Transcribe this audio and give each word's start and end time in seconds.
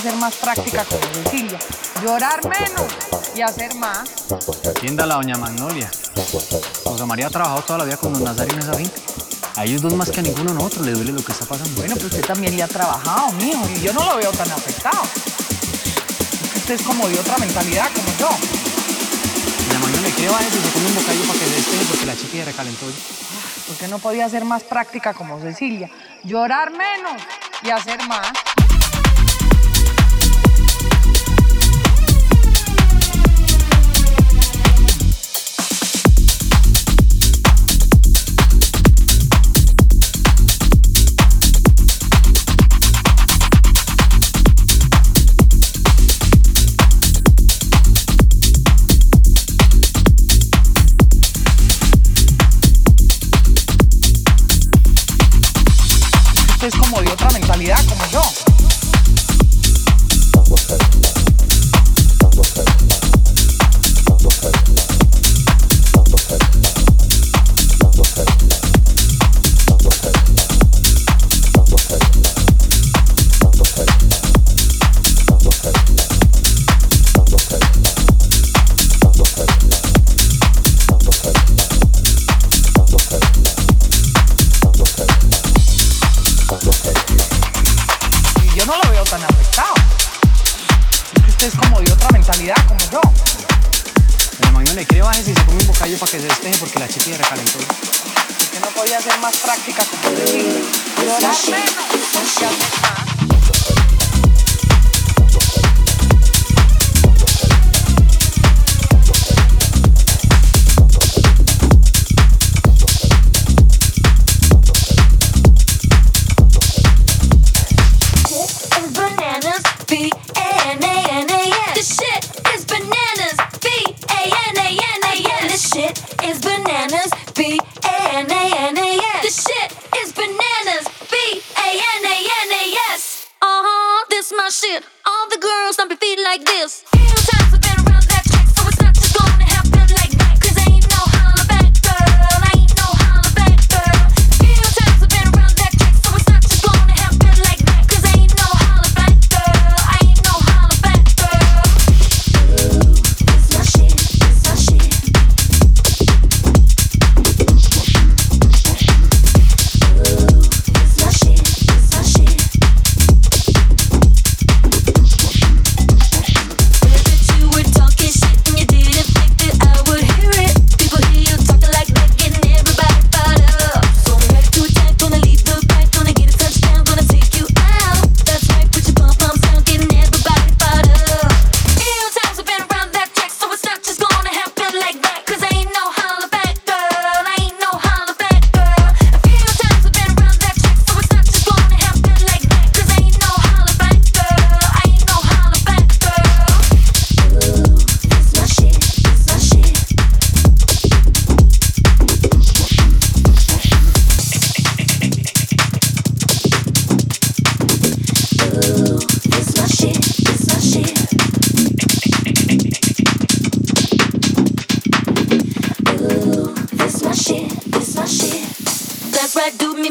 hacer 0.00 0.16
más 0.16 0.34
práctica 0.36 0.82
con 0.84 0.98
Cecilia. 1.12 1.58
Llorar 2.02 2.40
menos 2.48 2.86
y 3.36 3.42
hacer 3.42 3.74
más. 3.74 4.08
Atienda 4.66 5.04
la 5.04 5.16
doña 5.16 5.36
Magnolia. 5.36 5.90
Rosa 6.86 7.04
María 7.04 7.26
ha 7.26 7.30
trabajado 7.30 7.60
toda 7.62 7.78
la 7.80 7.84
vida 7.84 7.98
con 7.98 8.14
don 8.14 8.24
Nazario 8.24 8.54
en 8.54 8.60
esa 8.60 8.72
finca. 8.72 8.96
A 9.56 9.64
ellos 9.64 9.82
dos 9.82 9.92
más 9.94 10.10
que 10.10 10.20
a 10.20 10.22
ninguno 10.22 10.54
nosotros 10.54 10.86
le 10.86 10.92
duele 10.92 11.12
lo 11.12 11.22
que 11.22 11.32
está 11.32 11.44
pasando. 11.44 11.70
Bueno, 11.76 11.96
pero 11.96 12.06
usted 12.06 12.24
también 12.24 12.56
le 12.56 12.62
ha 12.62 12.68
trabajado, 12.68 13.30
mijo. 13.32 13.60
Y 13.76 13.80
yo 13.82 13.92
no 13.92 14.06
lo 14.06 14.16
veo 14.16 14.30
tan 14.32 14.50
afectado. 14.50 15.02
Usted 16.56 16.74
es 16.74 16.82
como 16.82 17.06
de 17.06 17.18
otra 17.18 17.36
mentalidad, 17.36 17.90
como 17.92 18.08
yo. 18.18 18.30
La 19.70 19.78
Magnolia, 19.80 20.16
¿qué 20.16 20.28
va 20.30 20.38
a 20.38 20.46
eso? 20.46 20.56
Se 20.56 20.78
un 20.78 20.94
bocadillo 20.94 21.24
para 21.24 21.38
que 21.40 21.44
se 21.44 21.54
despegue 21.56 21.84
porque 21.90 22.06
la 22.06 22.16
chiquilla 22.16 22.44
recalentó. 22.46 22.86
Porque 23.68 23.88
no 23.88 23.98
podía 23.98 24.26
ser 24.30 24.46
más 24.46 24.62
práctica 24.62 25.12
como 25.12 25.38
Cecilia. 25.40 25.90
Llorar 26.24 26.70
menos 26.70 27.20
y 27.62 27.68
hacer 27.68 28.02
más. 28.08 28.32
como 57.86 58.06
yo. 58.10 58.39
le 94.80 94.86
cree 94.86 95.02
bájese 95.02 95.32
y 95.32 95.34
se 95.34 95.44
come 95.44 95.60
un 95.60 95.66
bocadillo 95.66 95.98
para 95.98 96.10
que 96.10 96.20
se 96.20 96.26
desteje 96.26 96.58
porque 96.58 96.78
la 96.78 96.88
chica 96.88 97.04
se 97.04 97.18
recalentó. 97.18 97.58
Porque 97.58 98.60
no 98.60 98.70
podía 98.70 98.98
más. 99.20 99.34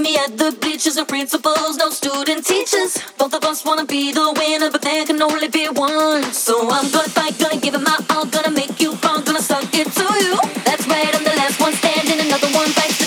me 0.10 0.18
at 0.18 0.38
the 0.38 0.52
bleachers 0.62 0.98
and 0.98 1.08
principals, 1.08 1.78
no 1.78 1.90
student 1.90 2.46
teachers. 2.46 2.98
Both 3.18 3.34
of 3.34 3.44
us 3.44 3.64
wanna 3.66 3.86
be 3.86 4.12
the 4.12 4.26
winner, 4.40 4.70
but 4.72 4.82
there 4.82 5.06
can 5.06 5.22
only 5.22 5.50
be 5.50 5.66
one. 5.68 6.24
So 6.34 6.54
I'm 6.78 6.90
gonna 6.92 7.10
fight, 7.18 7.38
gonna 7.38 7.60
give 7.66 7.76
it 7.76 7.84
my 7.90 7.98
all, 8.10 8.26
gonna 8.26 8.52
make 8.52 8.80
you 8.82 8.96
fall, 8.96 9.22
gonna 9.22 9.42
suck 9.42 9.74
it 9.82 9.88
to 10.00 10.08
you. 10.26 10.36
That's 10.68 10.86
right, 10.88 11.14
I'm 11.16 11.24
the 11.24 11.36
last 11.42 11.60
one 11.60 11.74
standing, 11.74 12.20
another 12.26 12.50
one 12.62 12.70
fight. 12.78 12.99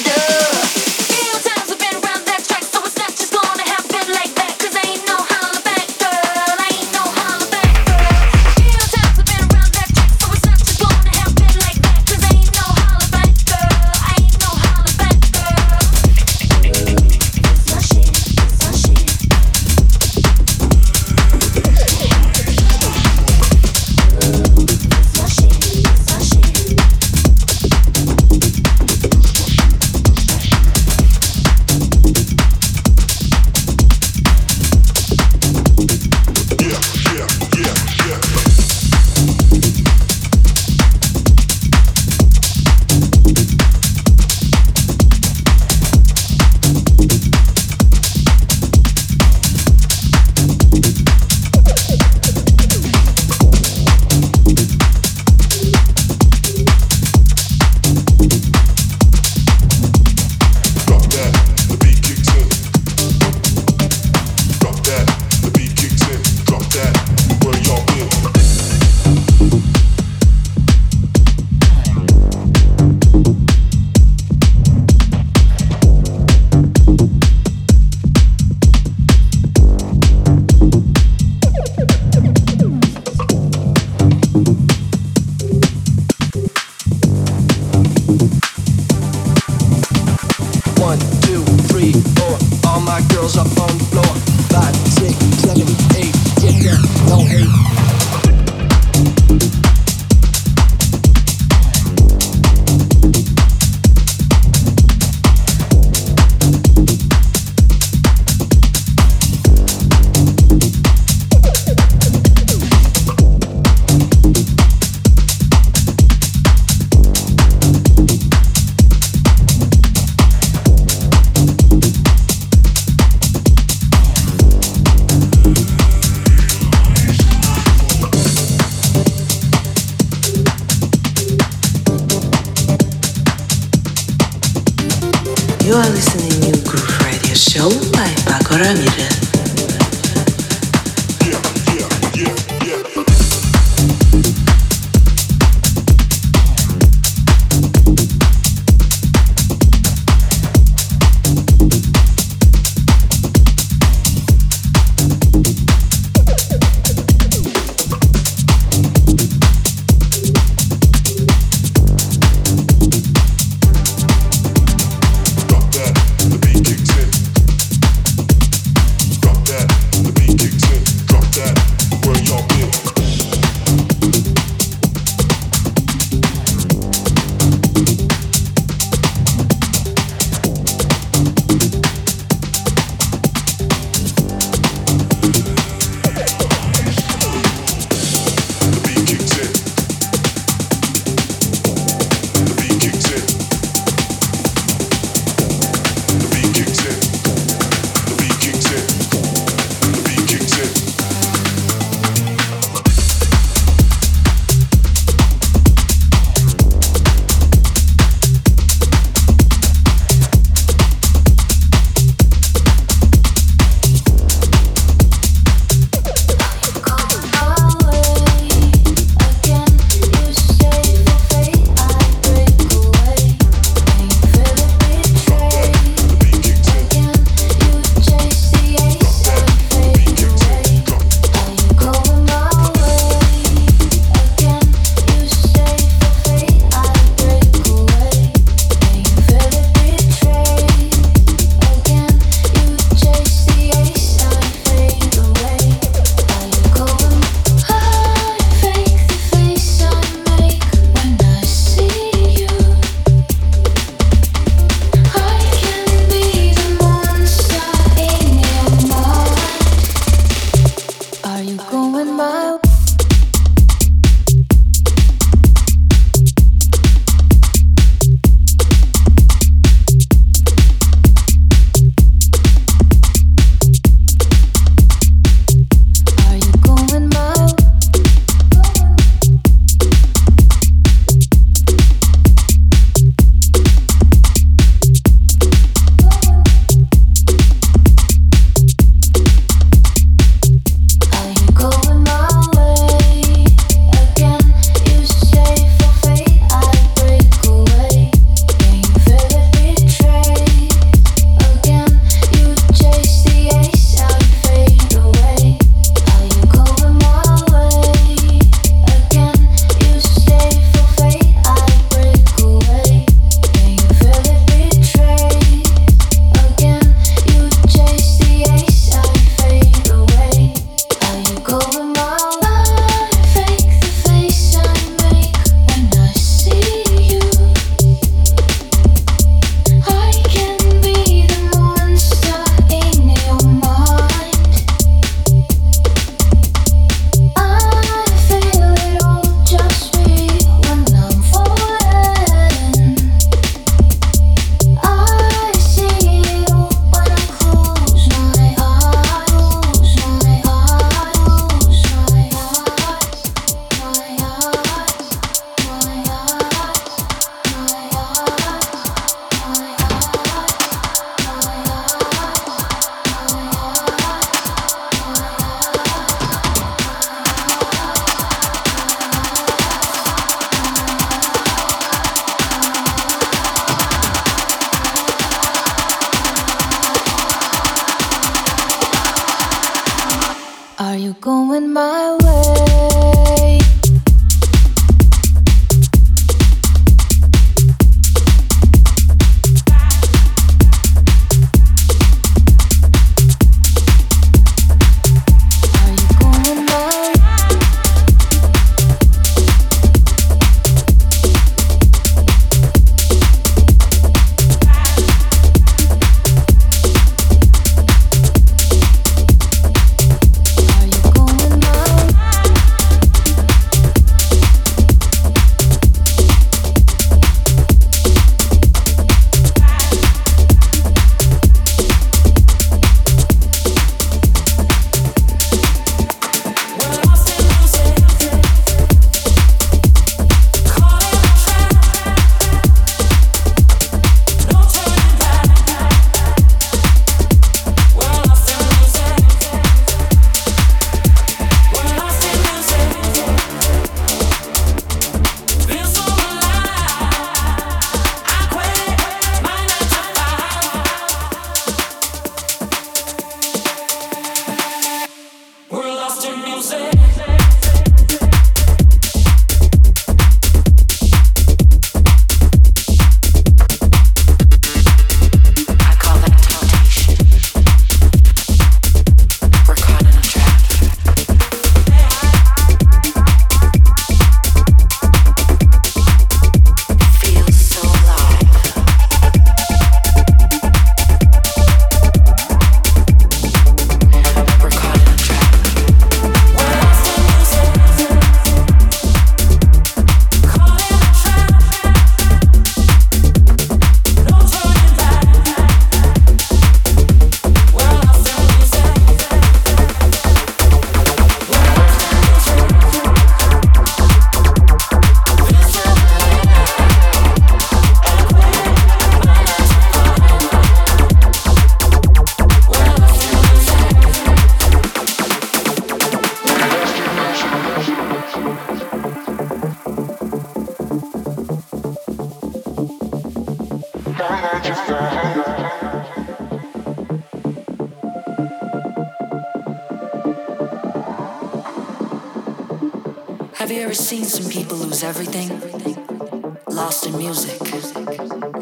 Music, 537.17 537.61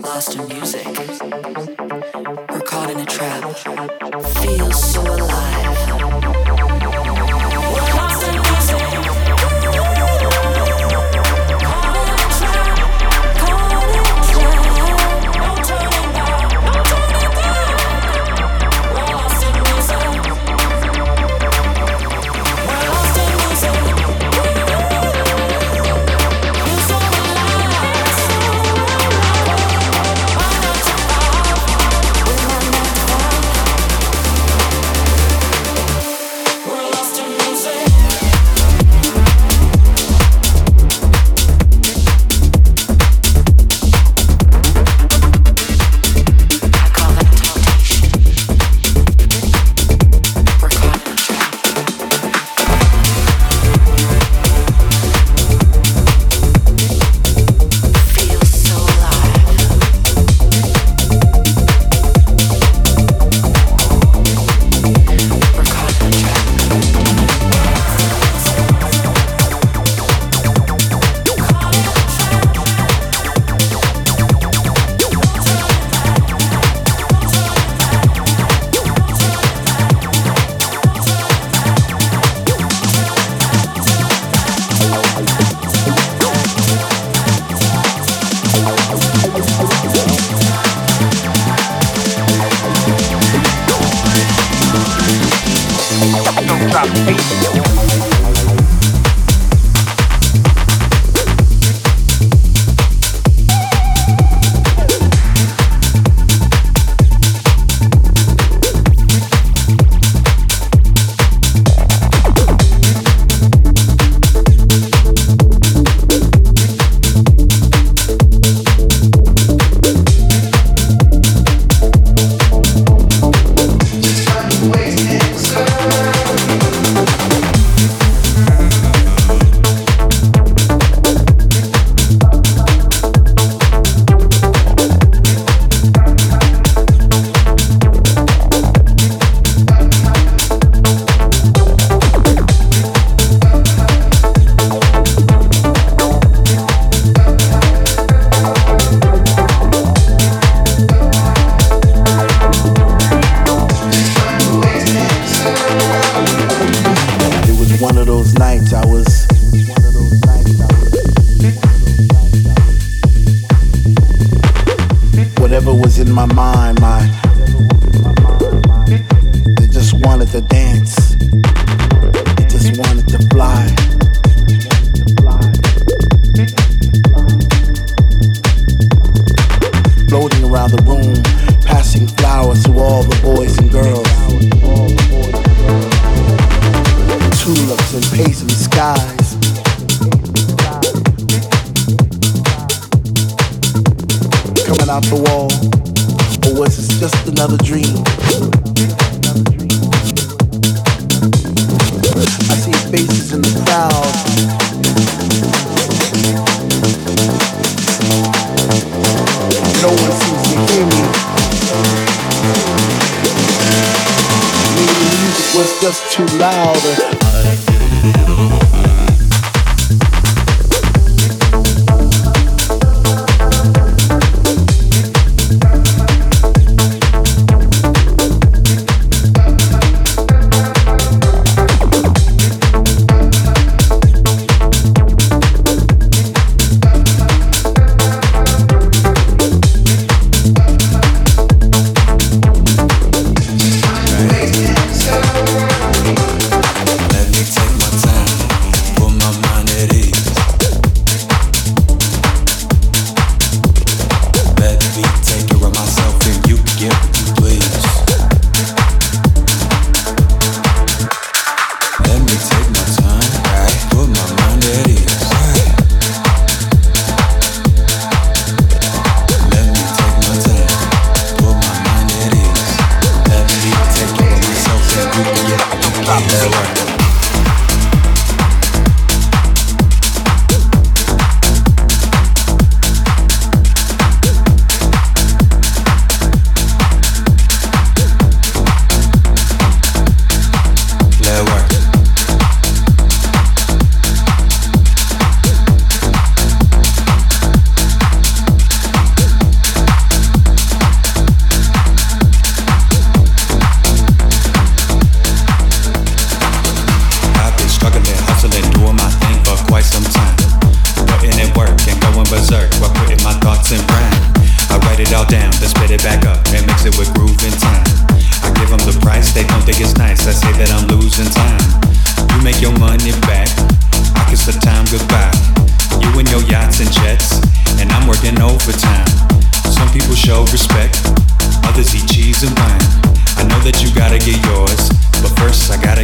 lost 0.02 0.34
in 0.34 0.48
music, 0.48 0.86
We're 2.50 2.62
caught 2.62 2.90
in 2.90 2.98
a 2.98 3.06
trap. 3.06 3.56
Feels 4.42 4.92
so 4.92 5.02
alive. 5.02 5.59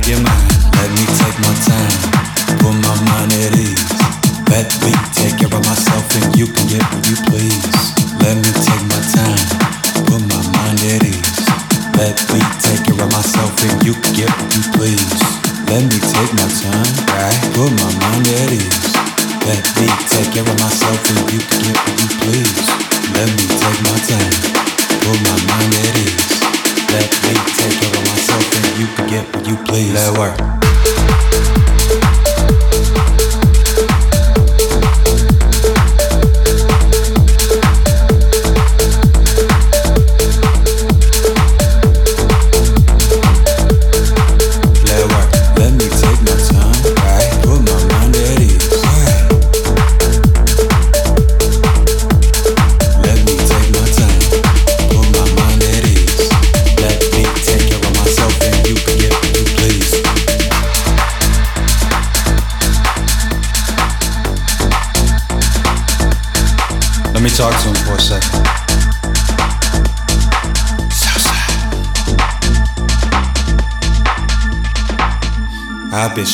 your 0.09 0.21
mind. 0.23 0.53
Let 0.77 0.91
me 0.91 1.05
take 1.19 1.39
my 1.41 1.55
time. 1.55 1.66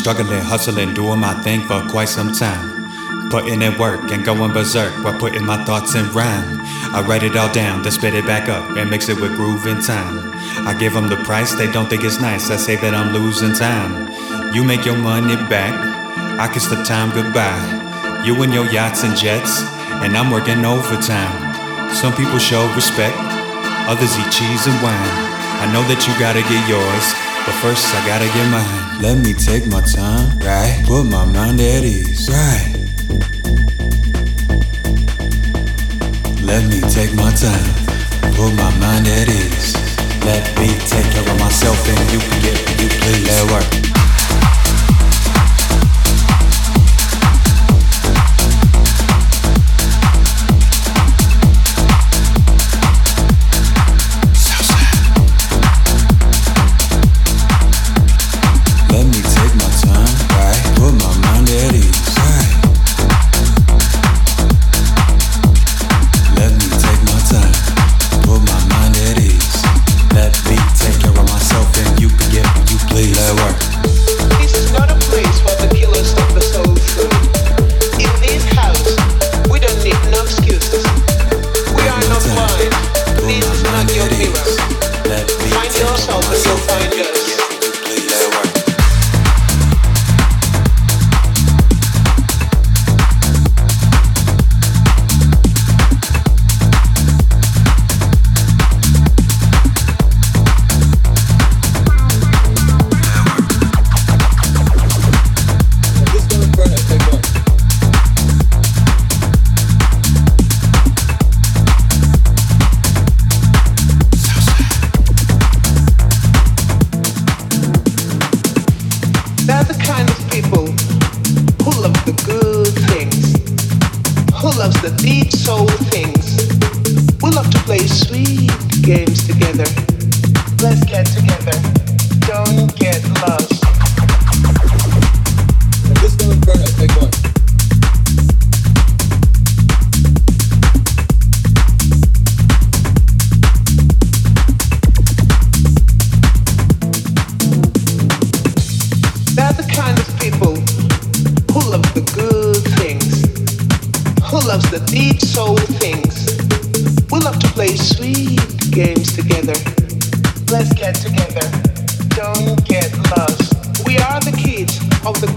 struggling, 0.02 0.40
hustling, 0.40 0.92
doing 0.94 1.20
my 1.20 1.32
thing 1.44 1.64
for 1.68 1.80
quite 1.88 2.08
some 2.08 2.32
time. 2.32 3.30
Putting 3.30 3.62
in 3.62 3.78
work 3.78 4.10
and 4.10 4.24
going 4.24 4.52
berserk 4.52 4.92
while 5.04 5.16
putting 5.16 5.46
my 5.46 5.64
thoughts 5.64 5.94
in 5.94 6.10
rhyme. 6.10 6.58
I 6.90 7.04
write 7.06 7.22
it 7.22 7.36
all 7.36 7.52
down, 7.52 7.84
then 7.84 7.92
spit 7.92 8.12
it 8.12 8.26
back 8.26 8.48
up 8.48 8.76
and 8.76 8.90
mix 8.90 9.08
it 9.08 9.20
with 9.20 9.36
groove 9.36 9.64
and 9.66 9.80
time. 9.80 10.18
I 10.66 10.74
give 10.74 10.92
them 10.92 11.08
the 11.08 11.22
price, 11.22 11.54
they 11.54 11.70
don't 11.70 11.88
think 11.88 12.02
it's 12.02 12.20
nice. 12.20 12.50
I 12.50 12.56
say 12.56 12.74
that 12.82 12.94
I'm 12.94 13.14
losing 13.14 13.54
time. 13.54 14.10
You 14.52 14.64
make 14.64 14.84
your 14.84 14.98
money 14.98 15.36
back, 15.46 15.72
I 16.40 16.52
kiss 16.52 16.66
the 16.66 16.82
time 16.82 17.14
goodbye. 17.14 17.62
You 18.26 18.34
and 18.42 18.52
your 18.52 18.66
yachts 18.72 19.04
and 19.04 19.16
jets, 19.16 19.62
and 20.02 20.16
I'm 20.16 20.32
working 20.32 20.64
overtime. 20.64 21.94
Some 21.94 22.12
people 22.12 22.38
show 22.42 22.66
respect, 22.74 23.14
others 23.86 24.18
eat 24.18 24.32
cheese 24.34 24.66
and 24.66 24.82
wine. 24.82 25.14
I 25.62 25.70
know 25.70 25.86
that 25.86 26.02
you 26.10 26.12
gotta 26.18 26.42
get 26.42 26.62
yours, 26.66 27.06
but 27.46 27.54
first 27.62 27.86
I 27.94 28.02
gotta 28.04 28.26
get 28.26 28.50
mine. 28.50 28.81
Let 29.02 29.18
me 29.18 29.32
take 29.34 29.66
my 29.66 29.80
time, 29.80 30.38
right? 30.38 30.80
Put 30.86 31.02
my 31.02 31.24
mind 31.24 31.60
at 31.60 31.82
ease, 31.82 32.30
right? 32.30 32.72
Let 36.40 36.68
me 36.70 36.80
take 36.88 37.12
my 37.12 37.32
time, 37.32 37.74
put 38.36 38.54
my 38.54 38.70
mind 38.78 39.08
at 39.08 39.28
ease. 39.28 39.74
Let 40.24 40.46
me 40.56 40.68
take 40.86 41.10
care 41.10 41.28
of 41.28 41.40
myself 41.40 41.88
and 41.88 42.12
you 42.12 42.20
can 42.20 42.42
get 42.42 42.54
what 42.62 42.80
you 42.80 42.88
please. 43.00 43.26
Let 43.26 43.50
work. 43.50 44.01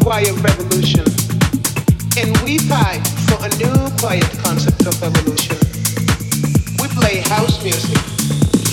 quiet 0.05 0.35
revolution. 0.43 1.03
And 2.15 2.37
we 2.45 2.59
fight 2.59 3.01
for 3.25 3.43
a 3.43 3.49
new 3.57 3.89
quiet 3.97 4.29
concept 4.37 4.85
of 4.85 5.01
evolution. 5.01 5.57
We 6.79 6.87
play 6.89 7.21
house 7.21 7.63
music. 7.63 7.97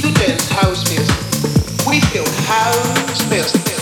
You 0.04 0.12
dance 0.12 0.50
house 0.50 0.84
music. 0.90 1.88
We 1.88 2.00
feel 2.00 2.28
house 2.44 3.30
music. 3.30 3.81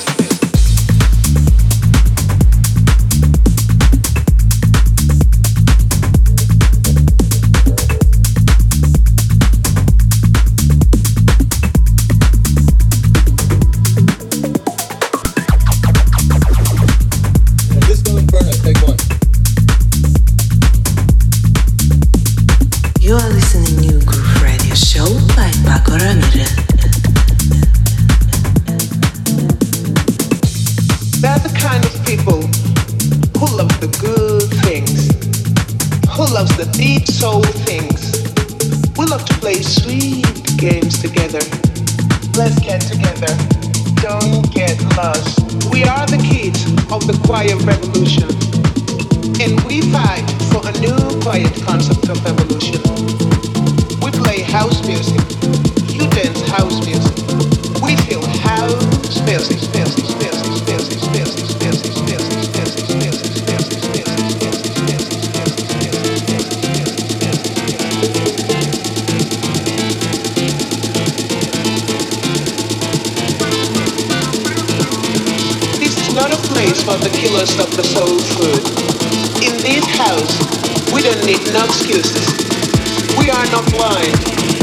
not 83.51 83.65
blind. 83.73 84.15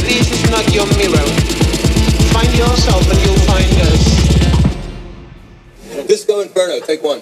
This 0.07 0.31
is 0.31 0.49
not 0.49 0.63
your 0.73 0.87
mirror. 0.95 1.27
Find 2.31 2.53
yourself 2.55 3.03
and 3.11 3.19
you'll 3.25 3.43
find 3.45 3.67
us. 3.91 4.17
Disco 6.07 6.39
Inferno, 6.39 6.79
take 6.79 7.03
one. 7.03 7.21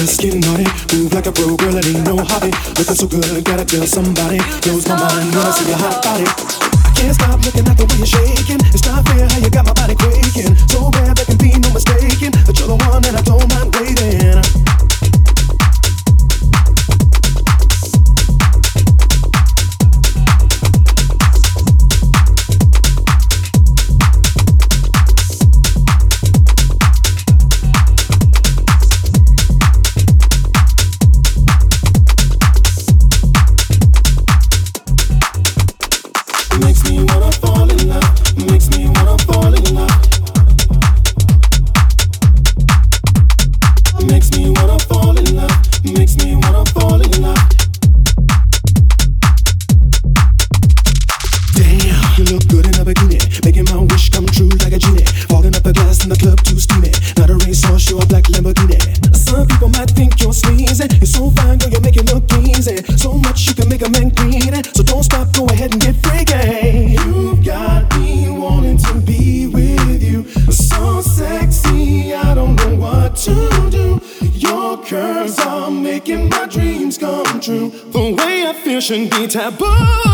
Just 0.00 0.20
get 0.20 0.34
naughty. 0.34 0.64
Move 0.96 1.12
like 1.12 1.26
a 1.26 1.32
pro, 1.32 1.56
girl, 1.56 1.76
it 1.76 1.84
ain't 1.84 2.04
no 2.06 2.16
hobby. 2.16 2.50
Looking 2.80 2.96
so 2.96 3.06
good, 3.06 3.44
gotta 3.44 3.64
tell 3.64 3.84
somebody. 3.86 4.38
Knows 4.64 4.88
my 4.88 4.96
mind 4.96 5.28
when 5.28 5.44
I 5.44 5.50
see 5.52 5.68
your 5.68 5.76
hot 5.76 6.00
body. 6.02 6.24
I 6.24 6.90
can't 6.96 7.14
stop 7.14 7.36
looking 7.44 7.68
at 7.68 7.76
the 7.76 7.84
way 7.84 7.96
you're 8.00 8.08
shaking. 8.08 8.60
It's 8.72 8.86
not 8.86 9.04
fair 9.08 9.28
how 9.28 9.38
you 9.38 9.50
got 9.50 9.66
my 9.66 9.74
body 9.74 9.94
quaking. 9.94 10.56
So 10.68 10.90
bad 10.90 11.16
there 11.16 11.26
can 11.26 11.36
be 11.36 11.52
no 11.52 11.68
mistaking 11.72 12.32
that 12.32 12.56
you're 12.58 12.68
the 12.68 12.80
one 12.80 13.02
that 13.02 13.14
I 13.14 13.22
don't 13.28 13.44
mind 13.52 13.76
waiting. 13.76 14.79
Be 79.10 79.26
taboo. 79.26 80.09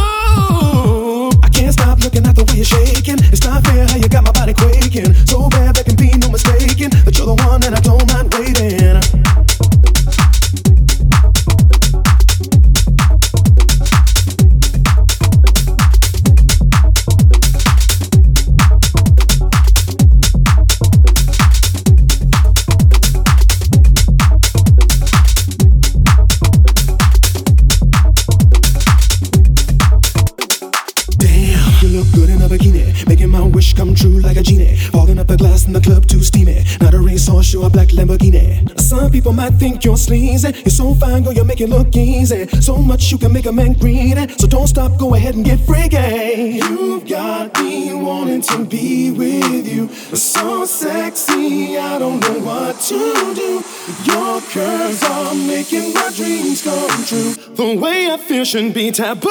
Might 39.46 39.60
think 39.60 39.84
you're 39.84 39.96
sleazy. 39.96 40.48
You're 40.48 40.70
so 40.70 40.92
fine, 40.96 41.22
girl, 41.22 41.32
you 41.32 41.44
make 41.44 41.60
it 41.60 41.68
look 41.68 41.94
easy. 41.94 42.48
So 42.60 42.78
much 42.78 43.12
you 43.12 43.18
can 43.18 43.32
make 43.32 43.46
a 43.46 43.52
man 43.52 43.74
greedy. 43.74 44.26
So 44.38 44.48
don't 44.48 44.66
stop, 44.66 44.98
go 44.98 45.14
ahead 45.14 45.36
and 45.36 45.44
get 45.44 45.60
freaky. 45.60 46.58
You've 46.58 47.08
got 47.08 47.56
me 47.62 47.94
wanting 47.94 48.40
to 48.40 48.64
be 48.64 49.12
with 49.12 49.72
you. 49.72 49.86
So 50.16 50.64
sexy, 50.64 51.78
I 51.78 51.96
don't 51.96 52.18
know 52.18 52.40
what 52.40 52.80
to 52.90 53.34
do. 53.36 53.62
Your 54.02 54.40
curves 54.40 55.04
are 55.04 55.32
making 55.36 55.94
my 55.94 56.10
dreams 56.16 56.62
come 56.64 57.04
true. 57.04 57.34
The 57.54 57.78
way 57.80 58.10
I 58.10 58.16
feel 58.16 58.44
shouldn't 58.44 58.74
be 58.74 58.90
taboo. 58.90 59.30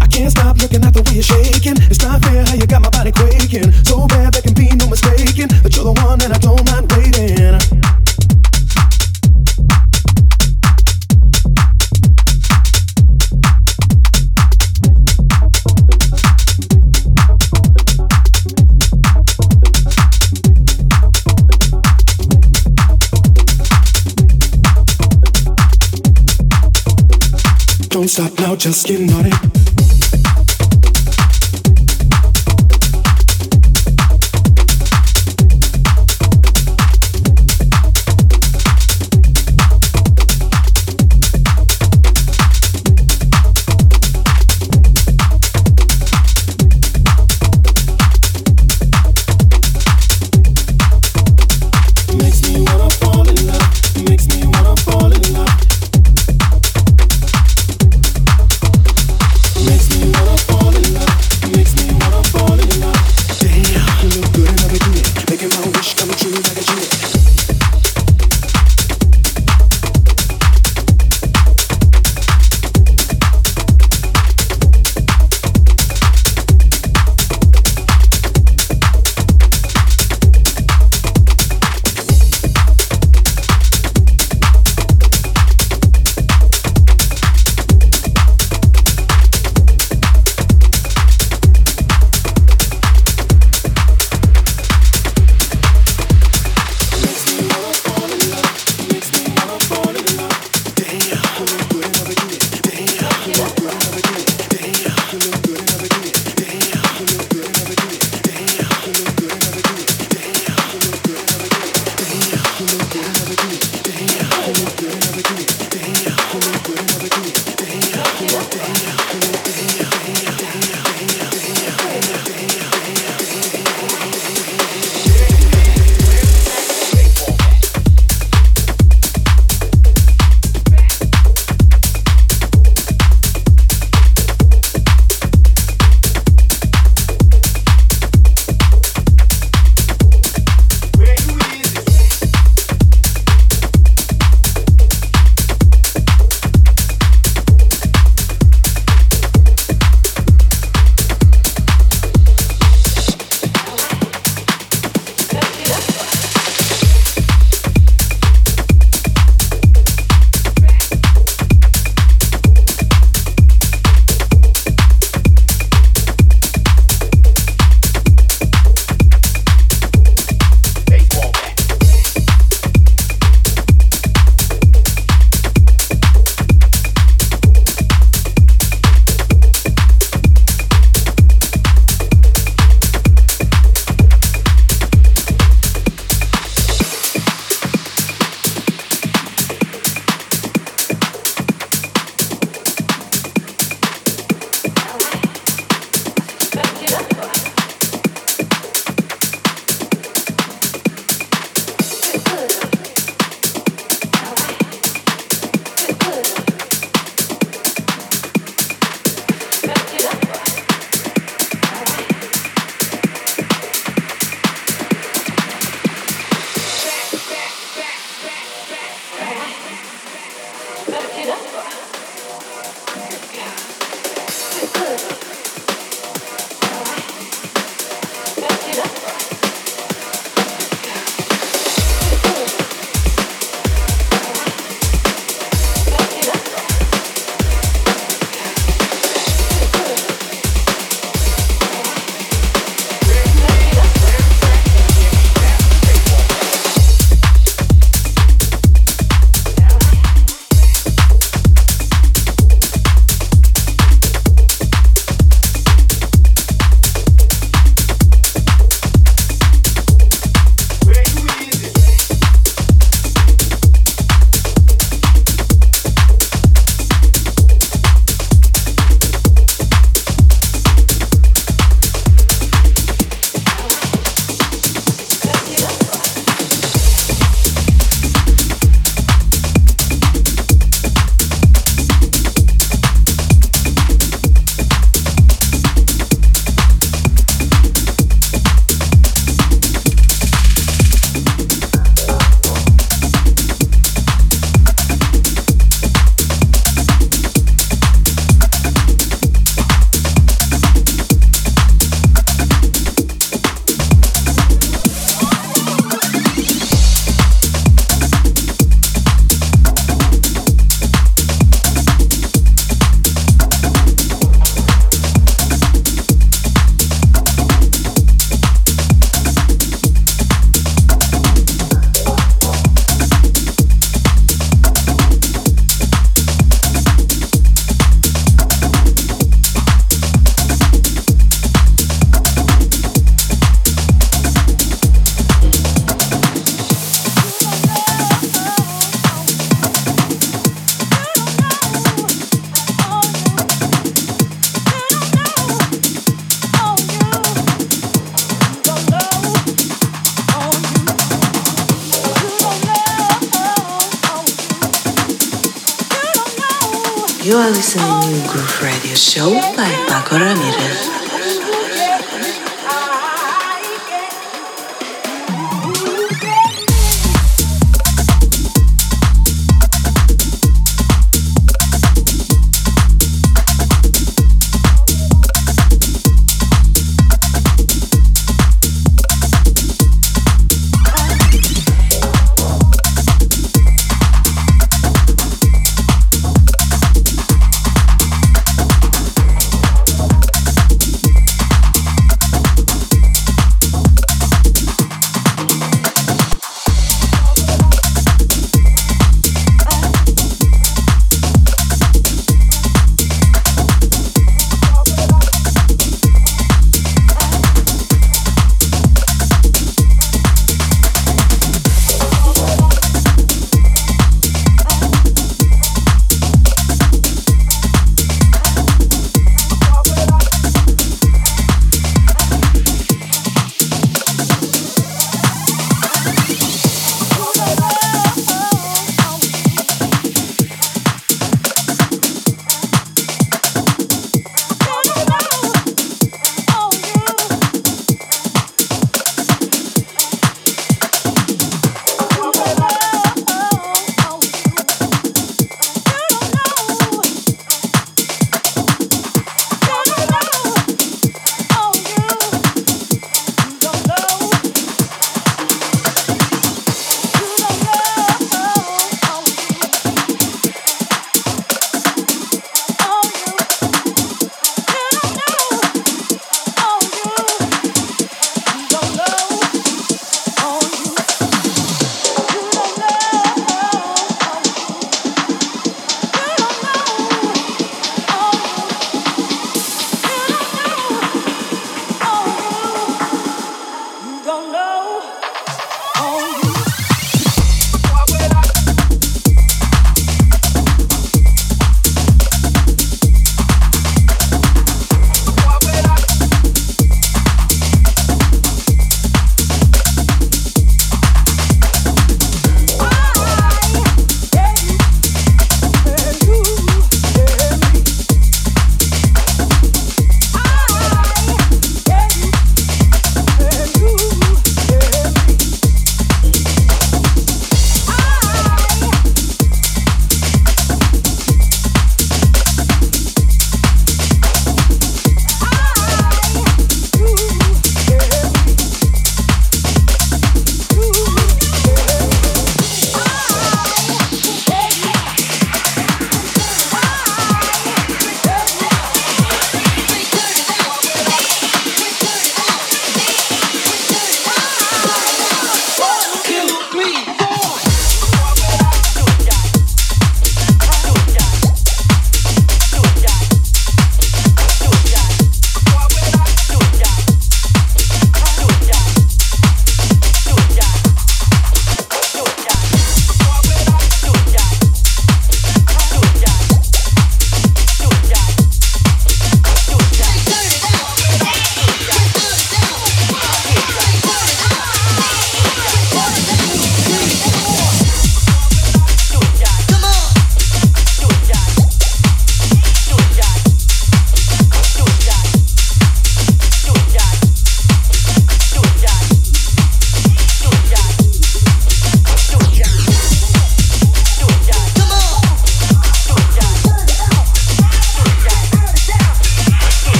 I 0.00 0.06
can't 0.10 0.32
stop 0.32 0.58
looking 0.58 0.84
at 0.84 0.92
the 0.92 1.02
way 1.02 1.14
you're 1.14 1.22
shaking. 1.22 1.76
It's 1.90 2.02
not 2.02 2.24
fair 2.24 2.44
how 2.44 2.54
you 2.54 2.66
got 2.66 2.82
my 2.82 2.90
body 2.90 3.12
quaking. 3.12 3.70
So 3.84 4.06
bad 4.08 4.34
there 4.34 4.42
can 4.42 4.54
be 4.54 4.68
no 4.74 4.88
mistaking 4.88 5.48
that 5.62 5.76
you're 5.76 5.84
the 5.84 5.92
one 6.02 6.20
and 6.22 6.32
I 6.32 6.35
stop 28.16 28.32
now, 28.38 28.56
just 28.56 28.86
get 28.86 28.98
naughty. 28.98 29.45